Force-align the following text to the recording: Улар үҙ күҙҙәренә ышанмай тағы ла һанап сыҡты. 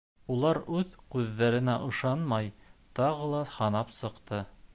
Улар 0.35 0.59
үҙ 0.77 0.95
күҙҙәренә 1.15 1.75
ышанмай 1.89 2.51
тағы 3.01 3.29
ла 3.35 3.45
һанап 3.59 3.95
сыҡты. 4.01 4.43